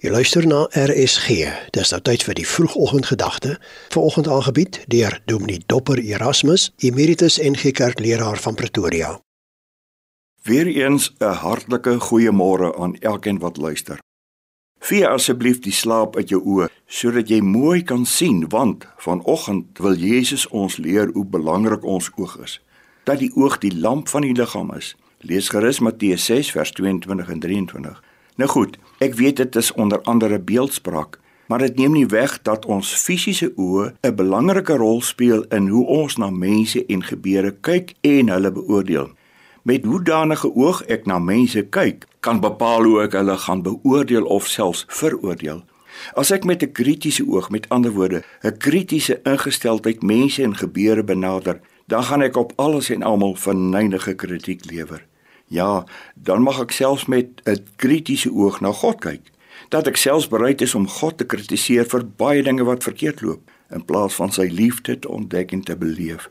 Jy 0.00 0.08
luister 0.08 0.46
na 0.48 0.62
RSG. 0.72 1.42
Dis 1.76 1.90
nou 1.92 1.98
tyd 2.00 2.22
vir 2.24 2.38
die 2.38 2.46
vroegoggendgedagte. 2.48 3.58
Vanoggend 3.92 4.30
aangebied 4.32 4.78
deur 4.88 5.18
Dominee 5.28 5.60
Dopper 5.68 6.00
Erasmus, 6.00 6.70
Emeritus 6.80 7.36
NG 7.36 7.74
Kerkleraar 7.76 8.40
van 8.40 8.56
Pretoria. 8.56 9.10
Weereens 10.48 11.12
'n 11.18 11.36
hartlike 11.44 11.98
goeiemôre 12.00 12.72
aan 12.78 12.96
elkeen 13.00 13.38
wat 13.38 13.56
luister. 13.56 13.98
Vee 14.78 15.08
asseblief 15.08 15.58
die 15.60 15.72
slaap 15.72 16.16
uit 16.16 16.28
jou 16.28 16.40
oë 16.44 16.68
sodat 16.86 17.28
jy 17.28 17.40
mooi 17.40 17.82
kan 17.82 18.06
sien 18.06 18.48
want 18.48 18.86
vanoggend 18.96 19.78
wil 19.78 19.94
Jesus 19.94 20.48
ons 20.48 20.76
leer 20.76 21.10
hoe 21.12 21.26
belangrik 21.26 21.84
ons 21.84 22.10
oog 22.16 22.38
is. 22.42 22.60
Dat 23.04 23.18
die 23.18 23.32
oog 23.34 23.58
die 23.58 23.78
lamp 23.78 24.08
van 24.08 24.22
die 24.22 24.34
liggaam 24.34 24.74
is. 24.74 24.96
Lees 25.18 25.48
gerus 25.48 25.80
Matteus 25.80 26.24
6 26.24 26.50
vers 26.50 26.70
22 26.70 27.28
en 27.28 27.40
23. 27.40 28.02
Nou 28.36 28.50
goed, 28.50 28.78
ek 28.98 29.14
weet 29.14 29.36
dit 29.36 29.56
is 29.56 29.72
onder 29.72 30.00
andere 30.02 30.38
beeldspraak, 30.38 31.18
maar 31.46 31.58
dit 31.58 31.76
neem 31.76 31.92
nie 31.92 32.06
weg 32.06 32.42
dat 32.42 32.66
ons 32.66 32.92
fisiese 32.94 33.52
oë 33.56 33.92
'n 34.02 34.14
belangrike 34.14 34.76
rol 34.76 35.02
speel 35.02 35.42
in 35.50 35.68
hoe 35.68 35.86
ons 35.86 36.16
na 36.16 36.30
mense 36.30 36.86
en 36.86 37.02
gebeure 37.02 37.56
kyk 37.60 37.94
en 38.00 38.28
hulle 38.28 38.52
beoordeel. 38.52 39.10
Met 39.62 39.84
hoe 39.84 40.02
danige 40.02 40.54
oog 40.54 40.82
ek 40.82 41.06
na 41.06 41.18
mense 41.18 41.62
kyk, 41.62 42.06
kan 42.20 42.40
bepaal 42.40 42.84
hoe 42.84 43.02
ek 43.02 43.12
hulle 43.12 43.36
gaan 43.36 43.62
beoordeel 43.62 44.24
of 44.24 44.46
selfs 44.46 44.84
veroordeel. 44.88 45.64
As 46.14 46.30
ek 46.30 46.44
met 46.44 46.62
'n 46.62 46.72
kritiese 46.72 47.26
oog, 47.26 47.50
met 47.50 47.68
ander 47.68 47.92
woorde, 47.92 48.22
'n 48.42 48.56
kritiese 48.56 49.20
ingesteldheid 49.22 50.02
mense 50.02 50.42
en 50.42 50.56
gebeure 50.56 51.04
benader, 51.04 51.60
dan 51.86 52.04
gaan 52.04 52.22
ek 52.22 52.36
op 52.36 52.52
alles 52.56 52.90
en 52.90 53.02
almal 53.02 53.34
verneinige 53.34 54.14
kritiek 54.14 54.70
lewer. 54.70 55.09
Ja, 55.50 55.84
dan 56.14 56.44
mag 56.46 56.60
ek 56.62 56.70
selfs 56.70 57.08
met 57.10 57.42
'n 57.44 57.58
kritiese 57.76 58.30
oog 58.30 58.60
na 58.60 58.72
God 58.72 59.00
kyk. 59.00 59.30
Dat 59.68 59.86
ek 59.86 59.96
selfs 59.96 60.28
bereid 60.28 60.60
is 60.60 60.74
om 60.74 60.88
God 60.88 61.18
te 61.18 61.26
kritiseer 61.26 61.84
vir 61.84 62.06
baie 62.16 62.42
dinge 62.42 62.64
wat 62.64 62.82
verkeerd 62.82 63.20
loop 63.20 63.50
in 63.70 63.84
plaas 63.84 64.14
van 64.14 64.32
sy 64.32 64.46
liefde 64.46 64.98
te 64.98 65.08
ontdek 65.08 65.52
en 65.52 65.62
te 65.62 65.76
beleef. 65.76 66.30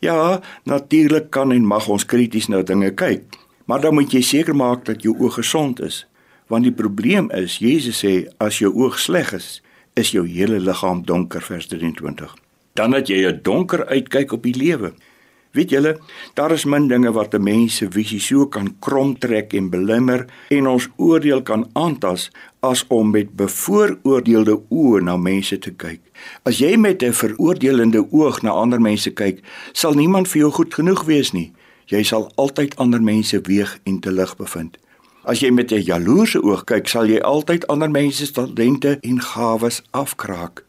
Ja, 0.00 0.40
natuurlik 0.62 1.30
kan 1.30 1.52
en 1.52 1.66
mag 1.66 1.88
ons 1.88 2.06
krities 2.06 2.46
na 2.46 2.62
dinge 2.62 2.90
kyk, 2.90 3.22
maar 3.64 3.80
dan 3.80 3.94
moet 3.94 4.12
jy 4.12 4.22
seker 4.22 4.56
maak 4.56 4.84
dat 4.84 5.02
jou 5.02 5.18
oog 5.18 5.34
gesond 5.34 5.80
is. 5.80 6.06
Want 6.46 6.62
die 6.62 6.72
probleem 6.72 7.30
is, 7.30 7.58
Jesus 7.58 8.04
sê 8.04 8.28
as 8.38 8.58
jou 8.58 8.74
oog 8.74 8.98
sleg 8.98 9.32
is, 9.32 9.62
is 9.94 10.10
jou 10.10 10.26
hele 10.28 10.60
liggaam 10.60 11.02
donker 11.04 11.42
vers 11.42 11.66
23. 11.66 12.36
Dan 12.72 12.92
het 12.92 13.08
jy 13.08 13.26
'n 13.26 13.40
donker 13.42 13.86
uitkyk 13.86 14.32
op 14.32 14.42
die 14.42 14.54
lewe. 14.54 14.92
Weet 15.56 15.70
julle, 15.72 15.94
daar 16.36 16.52
is 16.52 16.66
min 16.68 16.88
dinge 16.88 17.12
wat 17.16 17.34
'n 17.34 17.42
mens 17.42 17.76
se 17.76 17.86
visie 17.90 18.20
so 18.20 18.46
kan 18.46 18.76
kromtrek 18.78 19.54
en 19.54 19.70
belemmer 19.70 20.26
en 20.48 20.66
ons 20.66 20.88
oordeel 20.96 21.42
kan 21.42 21.70
aantas 21.72 22.30
as 22.60 22.84
om 22.88 23.10
met 23.10 23.36
bevooroordeelde 23.36 24.60
oë 24.68 25.00
na 25.00 25.16
mense 25.16 25.58
te 25.58 25.70
kyk. 25.70 26.00
As 26.42 26.58
jy 26.58 26.76
met 26.76 27.02
'n 27.02 27.12
veroordelende 27.12 28.06
oog 28.10 28.42
na 28.42 28.50
ander 28.50 28.80
mense 28.80 29.10
kyk, 29.10 29.40
sal 29.72 29.94
niemand 29.94 30.28
vir 30.28 30.40
jou 30.40 30.50
goed 30.50 30.74
genoeg 30.74 31.04
wees 31.04 31.32
nie. 31.32 31.52
Jy 31.86 32.02
sal 32.02 32.32
altyd 32.34 32.76
ander 32.76 33.02
mense 33.02 33.40
weeg 33.40 33.78
en 33.84 34.00
te 34.00 34.12
lig 34.12 34.36
bevind. 34.36 34.76
As 35.24 35.40
jy 35.40 35.50
met 35.50 35.72
'n 35.72 35.82
jaloerse 35.82 36.42
oog 36.42 36.64
kyk, 36.64 36.88
sal 36.88 37.06
jy 37.06 37.20
altyd 37.20 37.66
ander 37.66 37.90
mense 37.90 38.26
se 38.26 38.32
talente 38.32 38.98
en 39.00 39.20
gawes 39.20 39.82
afkraak. 39.90 40.65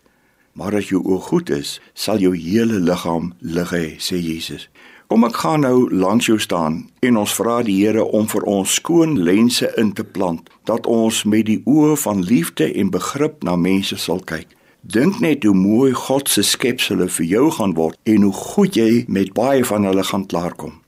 Maar 0.58 0.80
as 0.80 0.89
jou 0.89 1.03
oog 1.05 1.30
goed 1.30 1.50
is, 1.53 1.77
sal 1.94 2.17
jou 2.17 2.33
hele 2.33 2.80
liggaam 2.81 3.33
lig 3.39 3.72
hê, 3.75 3.86
sê 4.02 4.17
Jesus. 4.17 4.66
Kom 5.08 5.23
ek 5.23 5.38
gaan 5.39 5.61
nou 5.63 5.86
langs 5.94 6.25
jou 6.27 6.39
staan 6.41 6.81
en 7.05 7.19
ons 7.22 7.33
vra 7.38 7.61
die 7.63 7.77
Here 7.77 8.03
om 8.03 8.25
vir 8.27 8.44
ons 8.50 8.73
skoon 8.80 9.13
lense 9.23 9.69
in 9.78 9.94
te 9.95 10.03
plant 10.03 10.50
dat 10.67 10.89
ons 10.89 11.22
met 11.23 11.45
die 11.47 11.61
oë 11.69 11.94
van 12.02 12.25
liefde 12.25 12.67
en 12.73 12.89
begrip 12.91 13.45
na 13.45 13.55
mense 13.55 13.95
sal 14.02 14.19
kyk. 14.19 14.50
Dink 14.81 15.22
net 15.23 15.45
hoe 15.45 15.55
mooi 15.55 15.94
God 15.94 16.28
se 16.31 16.44
skepsels 16.44 17.16
vir 17.19 17.30
jou 17.30 17.45
gaan 17.55 17.75
word 17.78 18.00
en 18.09 18.25
hoe 18.28 18.33
goed 18.33 18.75
jy 18.75 19.05
met 19.08 19.31
baie 19.38 19.63
van 19.67 19.88
hulle 19.88 20.03
gaan 20.09 20.25
klaarkom. 20.25 20.81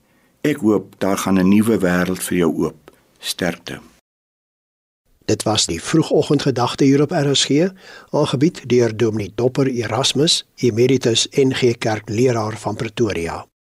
Ek 0.44 0.66
hoop 0.66 0.98
daar 0.98 1.16
gaan 1.16 1.38
'n 1.38 1.48
nuwe 1.48 1.78
wêreld 1.78 2.22
vir 2.28 2.38
jou 2.38 2.52
oop. 2.66 2.90
Sterkte. 3.20 3.89
Dit 5.30 5.42
was 5.42 5.66
die 5.66 5.82
vroegoggendgedagte 5.82 6.84
hier 6.84 7.02
op 7.02 7.10
RSG, 7.10 7.68
aangebied 8.10 8.62
deur 8.66 8.96
Dominee 8.96 9.32
Dopper 9.34 9.66
Erasmus, 9.66 10.44
Emeritus 10.56 11.28
NG 11.30 11.78
Kerkleraar 11.78 12.58
van 12.58 12.76
Pretoria. 12.76 13.49